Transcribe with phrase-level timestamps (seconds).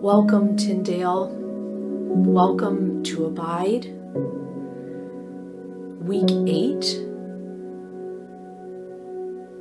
[0.00, 1.28] Welcome, Tyndale.
[1.30, 3.84] Welcome to Abide.
[6.00, 7.00] Week 8,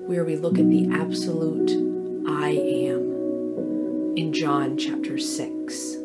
[0.08, 1.70] where we look at the absolute
[2.26, 5.96] I am in John chapter 6.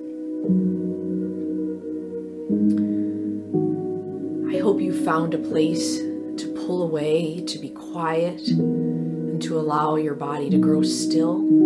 [4.53, 9.95] I hope you found a place to pull away, to be quiet, and to allow
[9.95, 11.64] your body to grow still.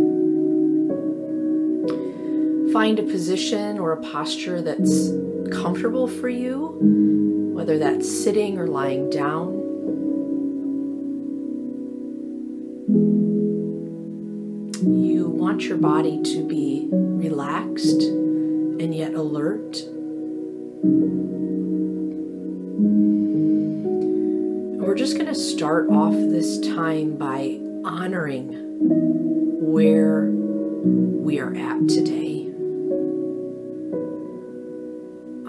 [2.79, 5.09] Find a position or a posture that's
[5.51, 6.79] comfortable for you,
[7.53, 9.53] whether that's sitting or lying down.
[14.87, 19.83] You want your body to be relaxed and yet alert.
[24.81, 28.55] We're just going to start off this time by honoring
[29.73, 32.38] where we are at today.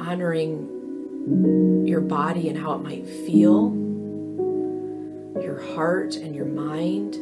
[0.10, 3.72] Honoring your body and how it might feel,
[5.40, 7.14] your heart and your mind,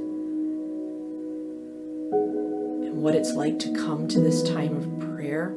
[2.86, 5.48] and what it's like to come to this time of prayer.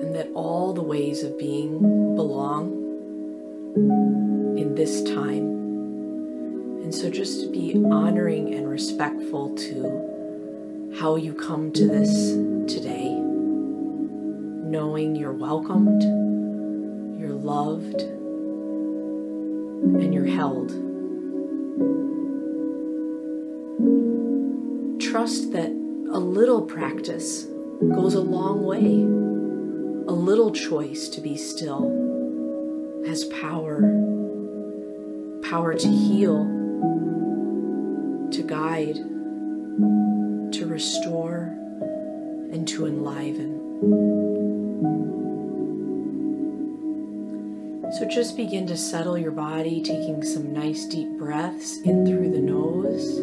[0.00, 2.70] And that all the ways of being belong
[4.56, 5.46] in this time.
[6.80, 12.34] And so just to be honoring and respectful to how you come to this
[12.72, 13.33] today,
[14.74, 16.02] knowing you're welcomed,
[17.20, 18.00] you're loved,
[20.00, 20.70] and you're held.
[25.00, 27.44] Trust that a little practice
[27.94, 28.84] goes a long way,
[30.12, 32.02] a little choice to be still
[33.06, 33.78] has power
[35.48, 36.38] power to heal,
[38.32, 38.96] to guide,
[40.52, 41.54] to restore,
[42.50, 44.53] and to enliven.
[47.98, 52.40] So just begin to settle your body, taking some nice deep breaths in through the
[52.40, 53.18] nose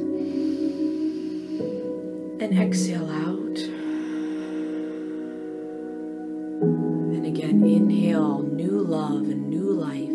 [2.41, 3.57] and exhale out.
[6.61, 10.07] And again, inhale new love and new life.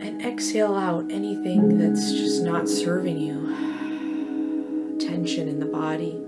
[0.00, 4.96] And exhale out anything that's just not serving you.
[4.98, 6.18] Tension in the body.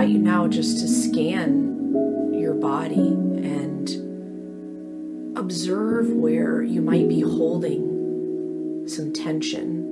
[0.00, 3.90] Invite you now just to scan your body and
[5.36, 9.82] observe where you might be holding some tension.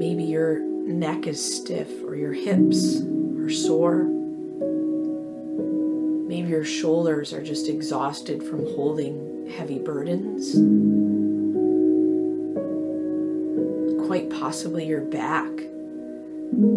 [0.00, 3.02] Maybe your neck is stiff or your hips
[3.38, 4.02] are sore.
[6.26, 10.54] Maybe your shoulders are just exhausted from holding heavy burdens.
[14.08, 15.52] Quite possibly your back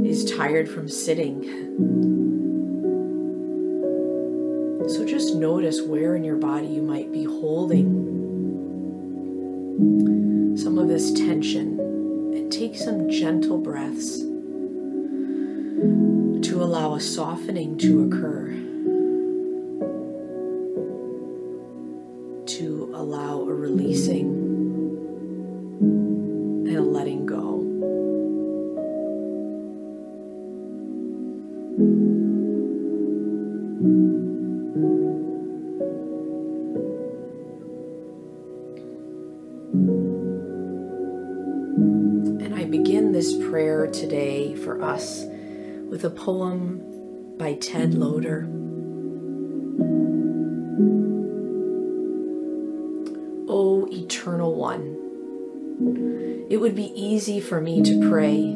[0.05, 1.43] is tired from sitting.
[4.89, 8.17] So just notice where in your body you might be holding
[10.57, 11.79] some of this tension
[12.33, 14.19] and take some gentle breaths
[16.49, 18.47] to allow a softening to occur,
[45.89, 46.83] with a poem
[47.37, 48.47] by Ted Loder.
[53.47, 58.55] O oh, Eternal One, it would be easy for me to pray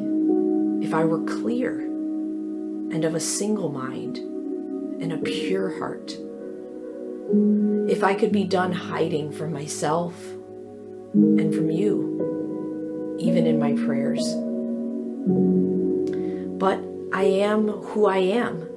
[0.85, 6.15] if I were clear and of a single mind and a pure heart.
[7.89, 10.13] If I could be done hiding from myself
[11.13, 14.23] and from you, even in my prayers.
[16.59, 18.67] But I am who I am.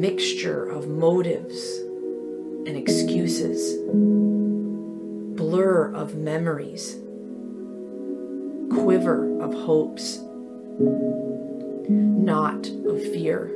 [0.00, 1.78] Mixture of motives
[2.66, 3.78] and excuses,
[5.36, 6.96] blur of memories,
[8.70, 10.18] quiver of hopes,
[11.88, 13.52] knot of fear,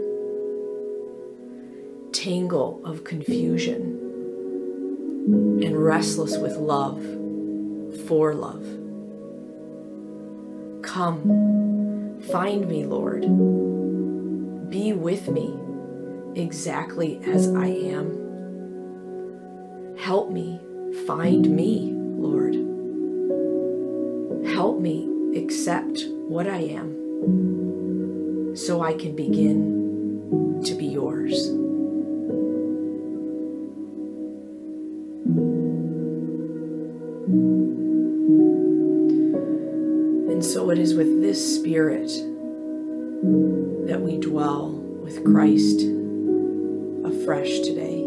[2.13, 3.99] tangle of confusion,
[5.65, 7.03] and restless with love
[8.07, 8.65] for love.
[10.83, 11.78] Come,
[12.31, 13.23] find me, Lord.
[14.71, 15.55] Be with me
[16.35, 18.27] exactly as I am.
[19.99, 20.61] Help me
[21.07, 22.55] find me, Lord.
[24.47, 31.58] Help me accept what I am so I can begin to be yours.
[41.29, 42.09] This spirit
[43.87, 45.83] that we dwell with Christ
[47.05, 48.07] afresh today.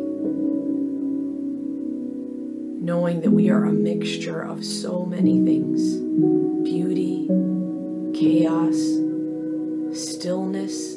[2.82, 5.98] Knowing that we are a mixture of so many things
[6.64, 7.28] beauty,
[8.16, 8.80] chaos,
[9.94, 10.96] stillness,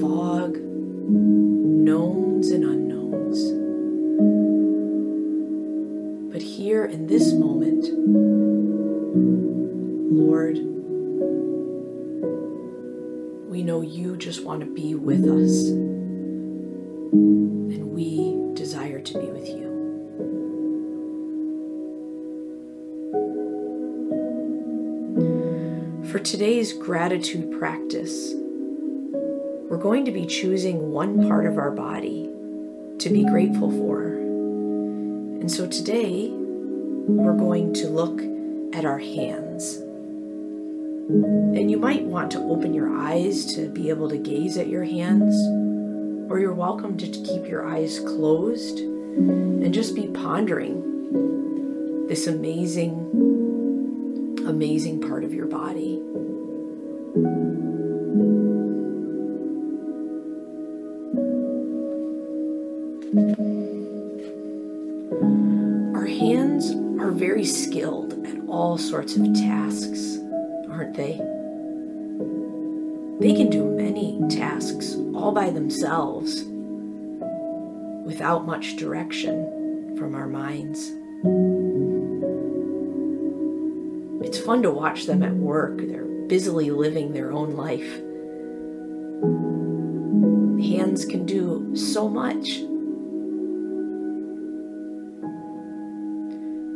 [0.00, 0.58] fog,
[13.54, 15.68] we know you just want to be with us,
[17.12, 19.70] and we desire to be with you.
[26.10, 32.28] For today's gratitude practice, we're going to be choosing one part of our body
[32.98, 34.14] to be grateful for.
[34.14, 38.20] And so today, we're going to look
[38.76, 39.83] at our hands.
[41.06, 44.84] And you might want to open your eyes to be able to gaze at your
[44.84, 45.34] hands,
[46.30, 52.94] or you're welcome to keep your eyes closed and just be pondering this amazing,
[54.46, 56.00] amazing part of your body.
[65.94, 70.13] Our hands are very skilled at all sorts of tasks
[70.74, 71.20] aren't they?
[73.20, 76.42] They can do many tasks all by themselves
[78.04, 80.90] without much direction from our minds.
[84.26, 85.78] It's fun to watch them at work.
[85.78, 87.88] They're busily living their own life.
[90.60, 92.58] Hands can do so much.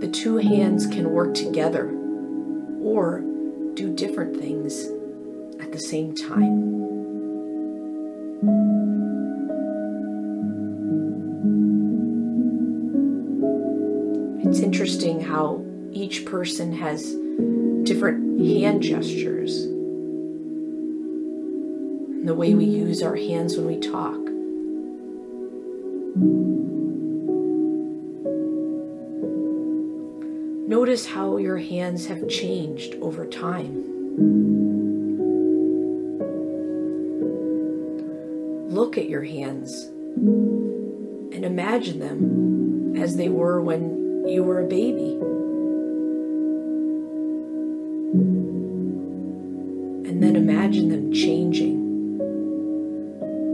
[0.01, 1.91] The two hands can work together
[2.81, 3.23] or
[3.79, 4.87] do different things
[5.61, 6.75] at the same time.
[14.45, 17.15] It's interesting how each person has
[17.85, 19.63] different hand gestures
[22.19, 24.19] and the way we use our hands when we talk.
[30.89, 33.85] Notice how your hands have changed over time.
[38.71, 45.19] Look at your hands and imagine them as they were when you were a baby.
[50.09, 51.77] And then imagine them changing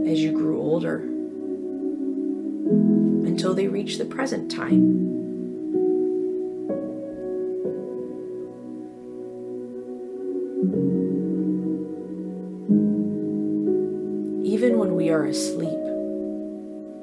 [0.09, 0.99] as you grew older
[3.27, 5.24] until they reach the present time.
[15.25, 15.79] Are asleep,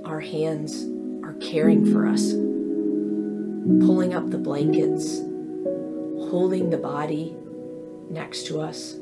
[0.04, 0.86] our hands
[1.24, 2.30] are caring for us,
[3.84, 5.18] pulling up the blankets,
[6.30, 7.34] holding the body
[8.10, 8.94] next to us.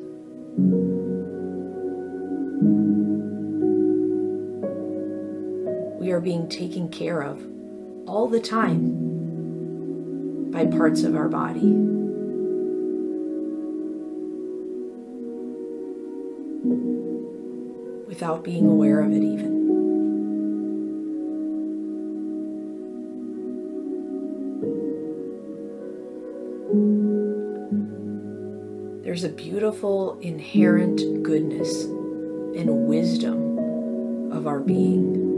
[5.99, 7.45] We are being taken care of
[8.07, 8.89] all the time
[10.49, 11.91] by parts of our body.
[18.11, 19.61] Without being aware of it, even.
[29.01, 35.29] There's a beautiful inherent goodness and wisdom of our being.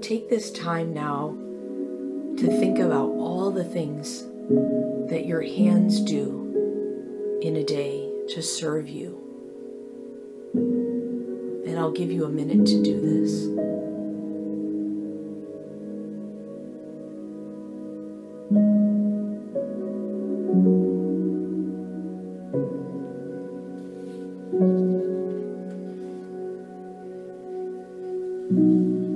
[0.00, 1.36] Take this time now
[2.42, 4.24] to think about all the things
[5.08, 9.16] that your hands do in a day to serve you.
[10.52, 13.46] And I'll give you a minute to do this.
[28.52, 29.06] thank mm-hmm.
[29.06, 29.11] you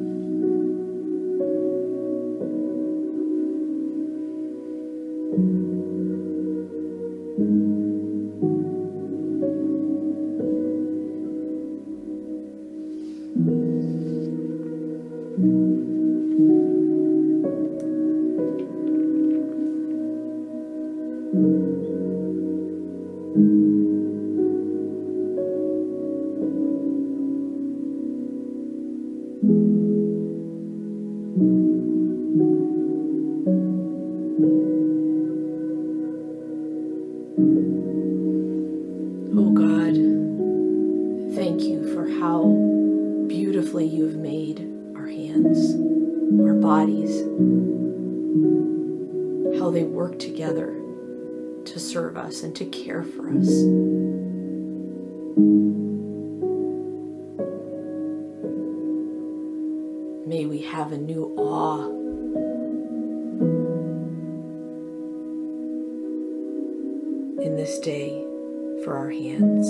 [60.27, 61.87] May we have a new awe
[67.41, 68.25] in this day
[68.83, 69.69] for our hands.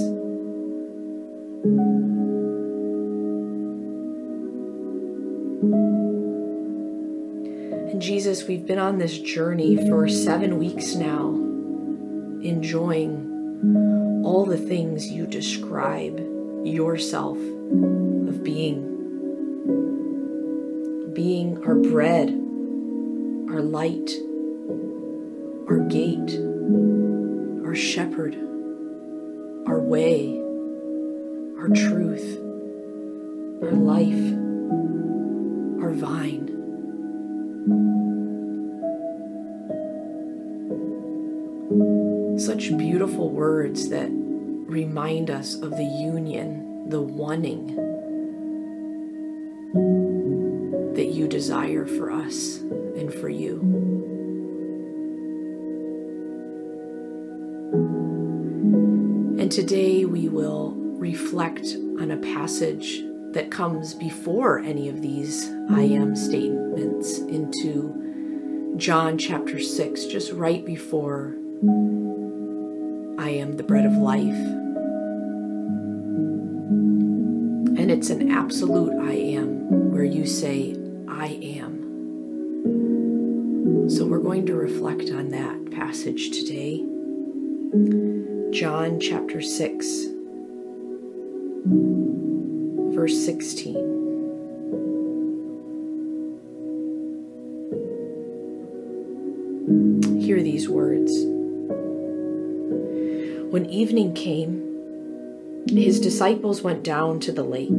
[7.93, 11.35] And Jesus, we've been on this journey for seven weeks now,
[12.43, 16.19] enjoying all the things you describe
[16.65, 18.95] yourself of being.
[21.17, 22.29] Being our bread,
[23.49, 24.11] our light,
[25.67, 26.39] our gate,
[27.65, 28.35] our shepherd,
[29.67, 30.39] our way,
[31.59, 32.37] our truth,
[33.63, 34.13] our life,
[35.83, 36.53] our vine.
[42.39, 47.96] Such beautiful words that remind us of the union, the oneing
[51.17, 53.59] you desire for us and for you.
[59.41, 61.67] And today we will reflect
[62.01, 69.59] on a passage that comes before any of these I am statements into John chapter
[69.59, 71.35] 6, just right before
[73.19, 74.23] I am the bread of life.
[77.79, 80.77] And it's an absolute I am, where you say,
[81.19, 81.81] I am.
[83.89, 86.85] So we're going to reflect on that passage today.
[88.51, 89.87] John chapter 6,
[92.95, 93.75] verse 16.
[100.21, 101.13] Hear these words.
[103.51, 107.71] When evening came, his disciples went down to the lake,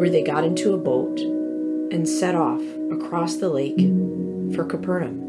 [0.00, 1.20] where they got into a boat
[1.92, 3.76] and set off across the lake
[4.54, 5.28] for Capernaum.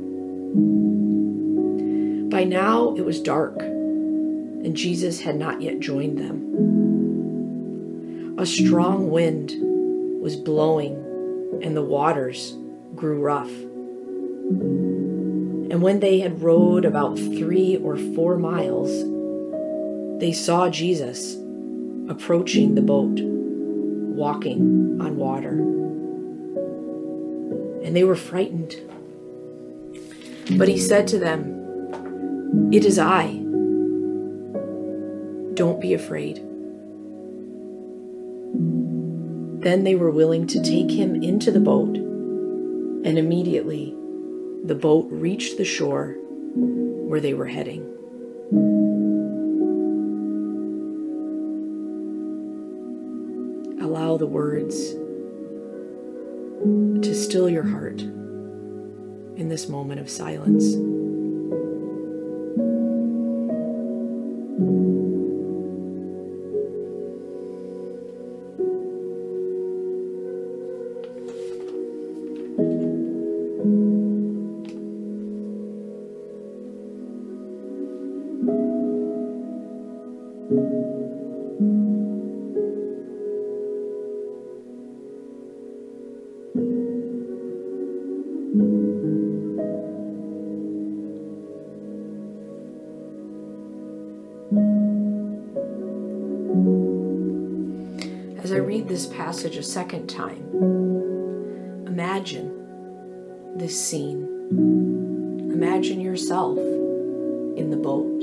[2.30, 6.40] By now it was dark, and Jesus had not yet joined them.
[8.40, 9.52] A strong wind
[10.22, 10.94] was blowing,
[11.62, 12.56] and the waters
[12.96, 13.52] grew rough.
[15.70, 18.90] And when they had rowed about three or four miles,
[20.22, 21.36] they saw Jesus
[22.08, 23.31] approaching the boat,
[24.22, 25.54] walking on water.
[27.84, 28.76] And they were frightened.
[30.60, 33.42] But he said to them, It is I.
[35.56, 36.36] Don't be afraid.
[39.64, 43.96] Then they were willing to take him into the boat, and immediately
[44.64, 46.16] the boat reached the shore
[47.10, 47.88] where they were heading.
[53.82, 54.94] Allow the words
[57.04, 60.76] to still your heart in this moment of silence.
[99.42, 100.38] Passage a second time,
[101.88, 104.28] imagine this scene.
[105.52, 108.22] Imagine yourself in the boat.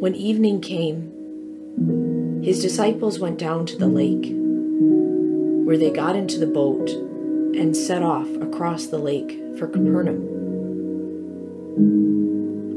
[0.00, 4.32] When evening came, his disciples went down to the lake,
[5.64, 12.15] where they got into the boat and set off across the lake for Capernaum.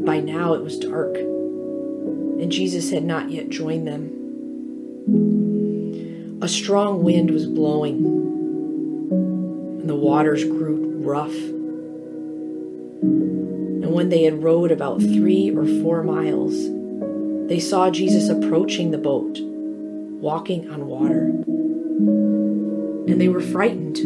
[0.09, 4.09] By now it was dark, and Jesus had not yet joined them.
[6.41, 7.97] A strong wind was blowing,
[9.79, 11.35] and the waters grew rough.
[13.03, 16.55] And when they had rowed about three or four miles,
[17.47, 21.25] they saw Jesus approaching the boat, walking on water.
[23.07, 23.99] And they were frightened.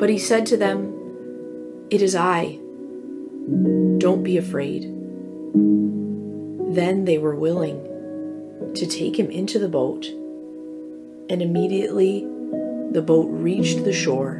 [0.00, 2.58] But he said to them, It is I.
[4.08, 4.84] Don't be afraid.
[6.74, 7.76] Then they were willing
[8.74, 10.06] to take him into the boat
[11.28, 12.20] and immediately
[12.90, 14.36] the boat reached the shore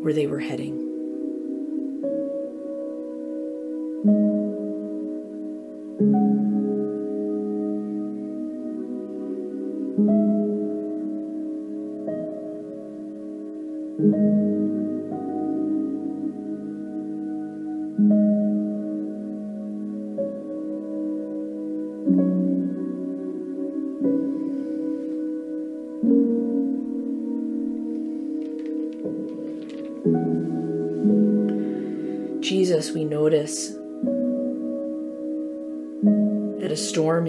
[0.00, 0.85] where they were heading.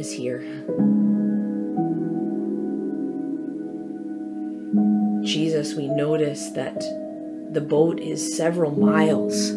[0.07, 0.39] Is here.
[5.23, 6.79] Jesus, we notice that
[7.51, 9.51] the boat is several miles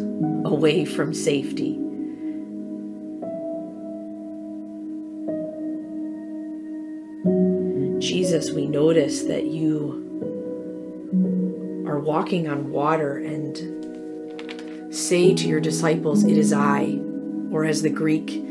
[0.45, 1.77] away from safety.
[7.99, 10.07] Jesus, we notice that you
[11.87, 16.99] are walking on water and say to your disciples, It is I,
[17.51, 18.50] or as the Greek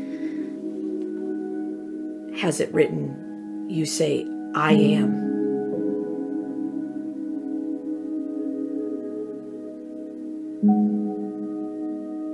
[2.41, 5.29] has it written, you say, I am.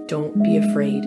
[0.07, 1.03] Don't be afraid.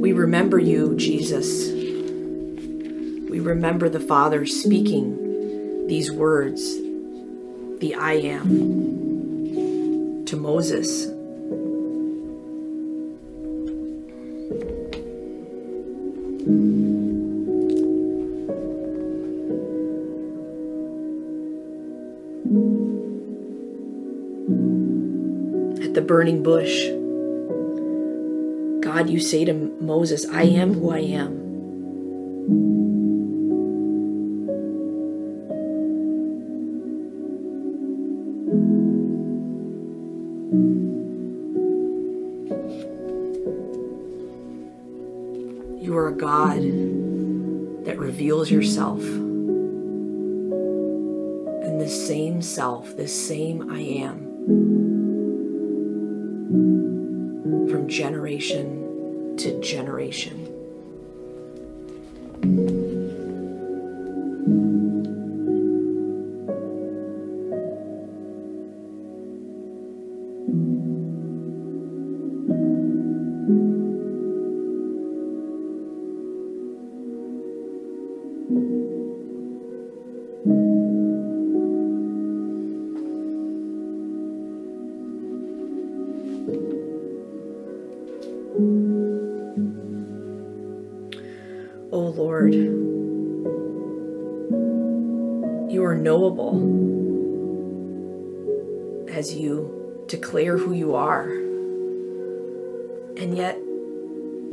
[0.00, 1.70] We remember you, Jesus
[3.28, 6.62] We remember the Father speaking these words,
[7.80, 9.11] the I am,
[10.32, 11.08] to Moses.
[25.84, 26.86] At the burning bush,
[28.80, 32.81] God, you say to Moses, I am who I am.
[40.52, 40.58] You
[45.96, 46.60] are a God
[47.86, 49.00] that reveals yourself.
[51.62, 54.18] And this same self, this same I am,
[57.70, 60.48] from generation to generation.
[92.16, 92.54] Lord.
[95.72, 96.56] You are knowable
[99.08, 101.30] as you declare who you are,
[103.16, 103.58] and yet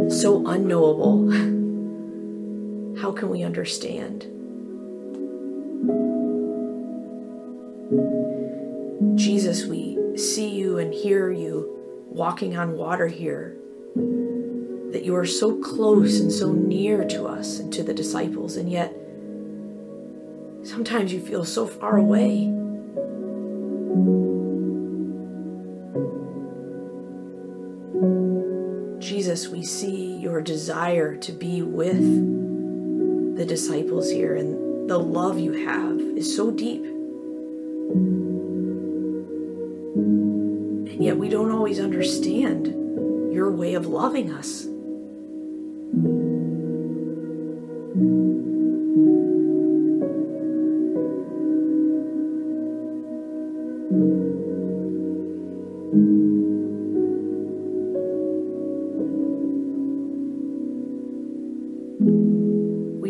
[0.09, 1.29] so unknowable.
[3.01, 4.25] How can we understand?
[9.17, 11.75] Jesus, we see you and hear you
[12.09, 13.57] walking on water here
[14.91, 18.69] that you are so close and so near to us and to the disciples, and
[18.69, 18.93] yet
[20.63, 22.51] sometimes you feel so far away.
[28.99, 35.51] Jesus, we see your desire to be with the disciples here, and the love you
[35.53, 36.83] have is so deep.
[40.91, 42.67] And yet we don't always understand
[43.33, 44.68] your way of loving us.
[45.91, 45.95] We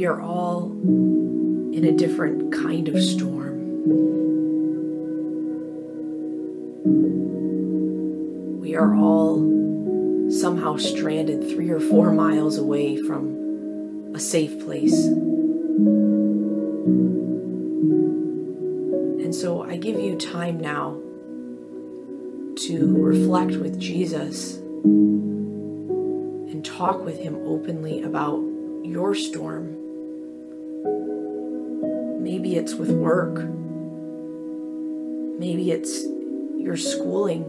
[0.05, 3.59] are all in a different kind of storm.
[8.61, 9.48] We are all
[10.39, 15.05] somehow stranded three or four miles away from a safe place.
[19.25, 20.97] And so I give you time now
[22.65, 24.57] to reflect with Jesus
[26.49, 28.39] and talk with Him openly about
[28.83, 29.75] your storm.
[32.23, 33.43] Maybe it's with work,
[35.39, 36.05] maybe it's
[36.57, 37.43] your schooling,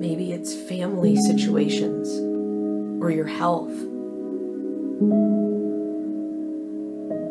[0.00, 2.08] maybe it's family situations
[3.02, 3.70] or your health,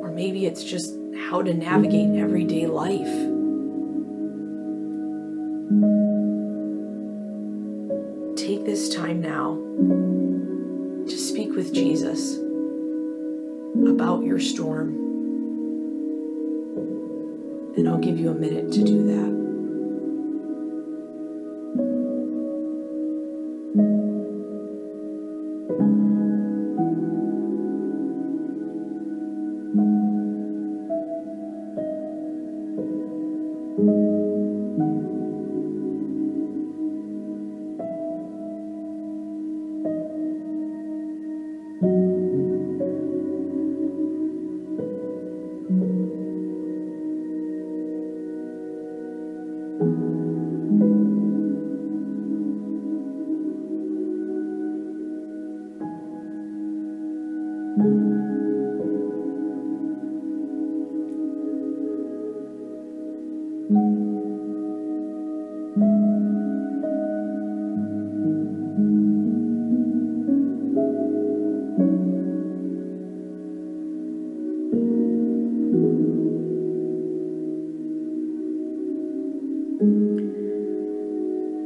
[0.01, 0.95] or maybe it's just
[1.27, 3.29] how to navigate everyday life.
[8.49, 9.53] take this time now
[11.07, 12.37] to speak with Jesus
[13.87, 14.95] about your storm.
[17.77, 19.38] And I'll give you a minute to do that.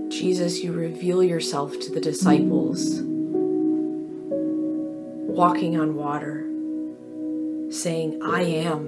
[0.09, 3.02] Jesus, you reveal yourself to the disciples
[5.43, 6.47] walking on water,
[7.69, 8.87] saying, I am.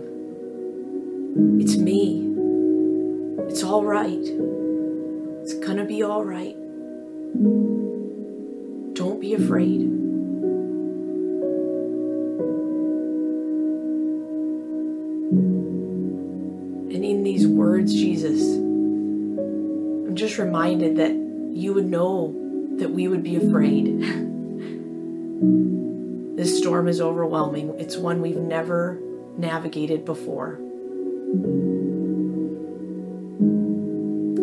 [1.60, 2.34] It's me.
[3.50, 4.26] It's all right.
[5.42, 6.56] It's going to be all right.
[8.94, 9.82] Don't be afraid.
[16.96, 22.34] And in these words, Jesus, I'm just reminded that you would know
[22.78, 23.88] that we would be afraid.
[26.36, 27.80] this storm is overwhelming.
[27.80, 29.00] It's one we've never
[29.38, 30.56] navigated before.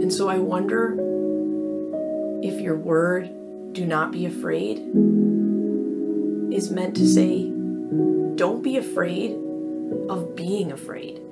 [0.00, 0.96] And so I wonder
[2.42, 3.30] if your word,
[3.72, 4.78] do not be afraid,
[6.50, 7.50] is meant to say,
[8.36, 9.32] don't be afraid
[10.08, 11.20] of being afraid.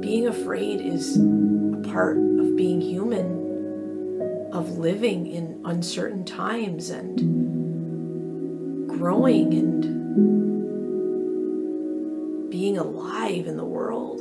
[0.00, 7.63] being afraid is a part of being human, of living in uncertain times and
[9.04, 9.82] growing and
[12.50, 14.18] being alive in the world.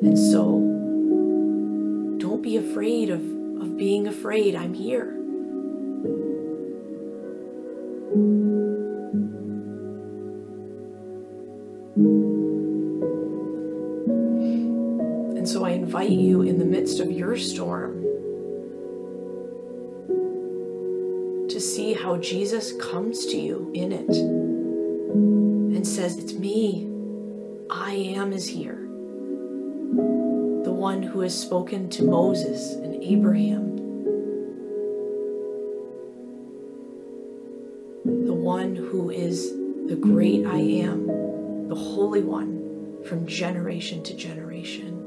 [0.00, 0.58] And so,
[2.16, 3.20] don't be afraid of,
[3.60, 4.54] of being afraid.
[4.54, 5.10] I'm here.
[15.36, 18.11] And so I invite you in the midst of your storm
[21.62, 26.88] see how Jesus comes to you in it and says, It's me.
[27.70, 28.76] I am is here.
[30.64, 33.76] The one who has spoken to Moses and Abraham.
[38.04, 39.52] The one who is
[39.88, 44.98] the great I am, the Holy One from generation to generation.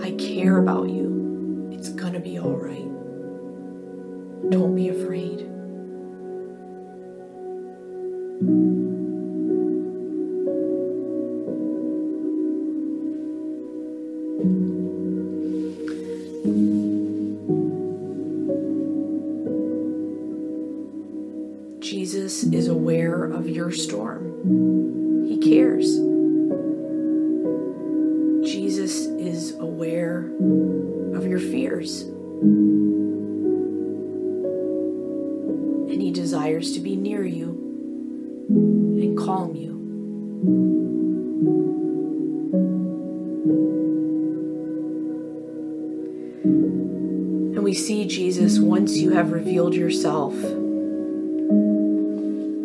[0.00, 1.70] I care about you.
[1.72, 2.87] It's going to be all right.
[4.50, 5.46] Don't be afraid.
[21.80, 25.26] Jesus is aware of your storm.
[25.26, 25.96] He cares.
[28.50, 30.30] Jesus is aware
[31.14, 32.04] of your fears.
[36.28, 37.48] Desires to be near you
[38.50, 39.70] and calm you.
[47.54, 50.34] And we see Jesus once you have revealed yourself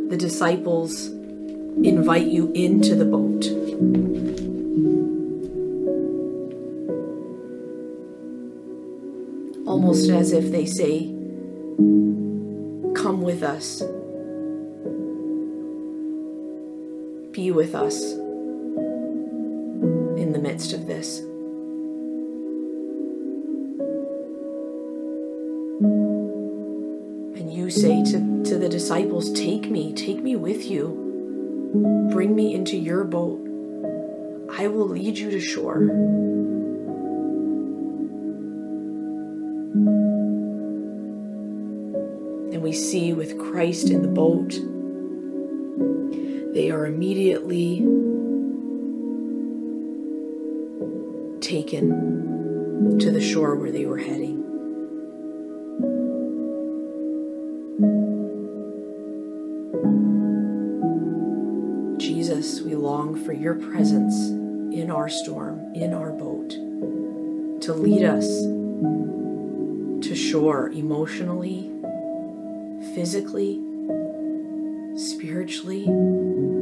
[0.09, 3.45] the disciples invite you into the boat.
[9.65, 11.12] almost as if they say,
[13.03, 13.83] Come with us.
[17.33, 21.19] Be with us in the midst of this.
[27.37, 32.07] And you say to, to the disciples, Take me, take me with you.
[32.09, 33.41] Bring me into your boat.
[34.57, 35.89] I will lead you to shore.
[42.63, 44.51] We see with Christ in the boat,
[46.53, 47.79] they are immediately
[51.41, 54.39] taken to the shore where they were heading.
[61.99, 64.15] Jesus, we long for your presence
[64.73, 66.51] in our storm, in our boat,
[67.61, 68.25] to lead us
[70.07, 71.69] to shore emotionally,
[72.93, 73.59] physically,
[74.95, 76.52] spiritually.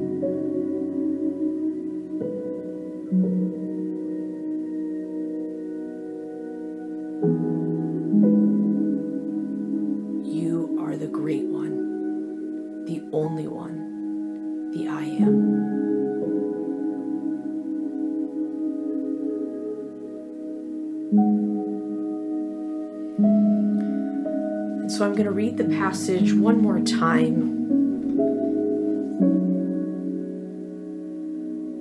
[25.02, 27.42] So I'm going to read the passage one more time.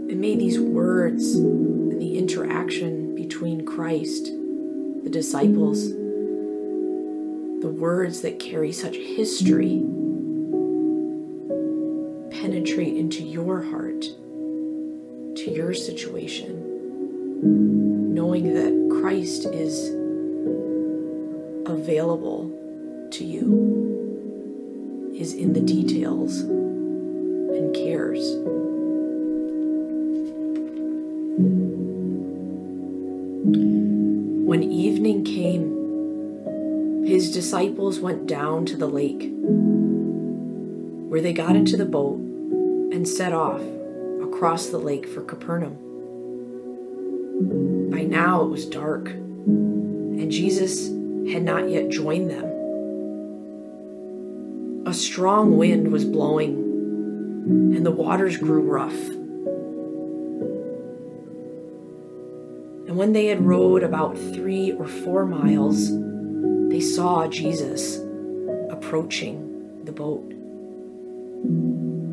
[0.08, 4.32] And may these words and the interaction between Christ,
[5.04, 9.82] the disciples, the words that carry such history
[12.30, 16.54] penetrate into your heart, to your situation,
[18.14, 19.90] knowing that Christ is
[21.66, 22.56] available
[23.12, 28.36] to you is in the details and cares.
[34.46, 39.30] When evening came, his disciples went down to the lake,
[41.08, 43.62] where they got into the boat and set off
[44.22, 45.76] across the lake for Capernaum.
[47.90, 50.88] By now it was dark, and Jesus
[51.32, 52.59] had not yet joined them.
[54.86, 56.54] A strong wind was blowing,
[57.74, 58.98] and the waters grew rough.
[62.88, 65.90] And when they had rowed about three or four miles,
[66.70, 67.98] they saw Jesus
[68.70, 70.32] approaching the boat,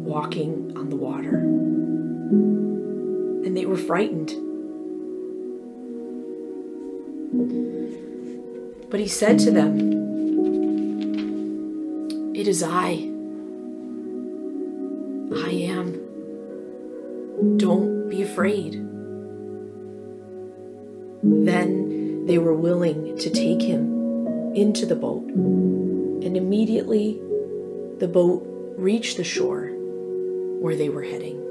[0.03, 1.37] walking on the water.
[3.45, 4.33] And they were frightened.
[8.91, 9.96] But he said to them,
[12.47, 12.91] it is I.
[15.35, 17.57] I am.
[17.57, 18.75] Don't be afraid.
[21.23, 27.19] Then they were willing to take him into the boat, and immediately
[27.99, 28.45] the boat
[28.77, 29.67] reached the shore
[30.61, 31.46] where they were heading.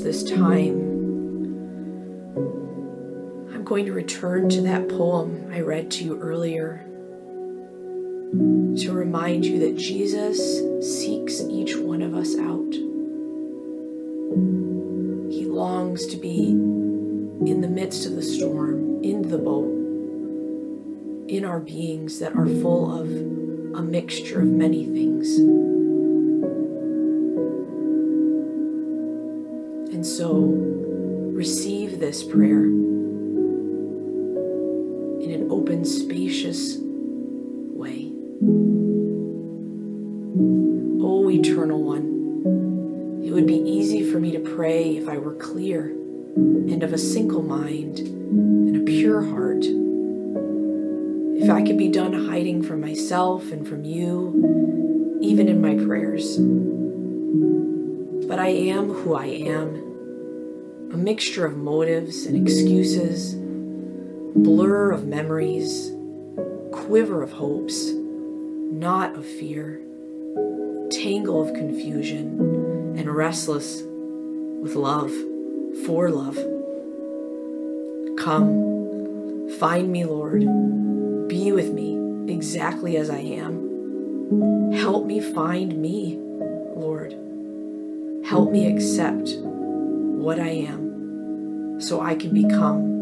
[0.00, 0.78] This time,
[3.52, 6.86] I'm going to return to that poem I read to you earlier
[8.32, 10.38] to remind you that Jesus
[10.80, 12.72] seeks each one of us out.
[15.30, 19.68] He longs to be in the midst of the storm, in the boat,
[21.28, 23.08] in our beings that are full of
[23.78, 25.61] a mixture of many things.
[30.40, 32.64] Receive this prayer
[35.22, 38.12] in an open, spacious way.
[41.04, 45.86] O Eternal One, it would be easy for me to pray if I were clear
[46.36, 49.64] and of a single mind and a pure heart.
[51.42, 56.38] If I could be done hiding from myself and from you, even in my prayers.
[58.28, 59.91] But I am who I am
[60.92, 63.34] a mixture of motives and excuses,
[64.36, 65.90] blur of memories,
[66.70, 69.80] quiver of hopes, knot of fear,
[70.90, 73.80] tangle of confusion and restless
[74.60, 75.10] with love,
[75.86, 76.36] for love.
[78.18, 80.40] Come, find me, Lord.
[81.26, 84.72] Be with me exactly as I am.
[84.72, 86.18] Help me find me,
[86.76, 87.12] Lord.
[88.26, 90.81] Help me accept what I am
[91.82, 92.92] so I can become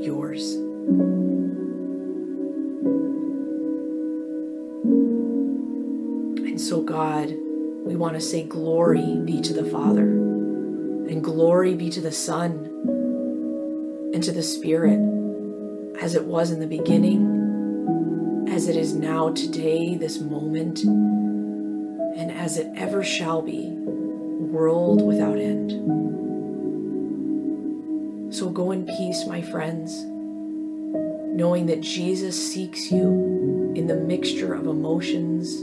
[0.00, 0.54] yours.
[6.46, 7.34] And so, God,
[7.84, 12.66] we want to say, Glory be to the Father, and glory be to the Son,
[14.14, 15.00] and to the Spirit,
[16.00, 22.56] as it was in the beginning, as it is now, today, this moment, and as
[22.56, 23.70] it ever shall be,
[24.50, 26.09] world without end.
[28.30, 30.04] So go in peace, my friends,
[31.36, 35.56] knowing that Jesus seeks you in the mixture of emotions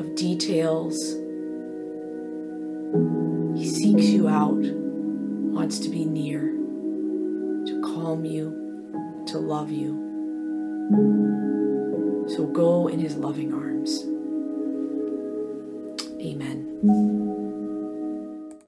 [0.00, 0.96] of details.
[3.56, 10.00] He seeks you out, wants to be near, to calm you, to love you.
[12.28, 14.04] So go in his loving arms.
[16.20, 17.33] Amen.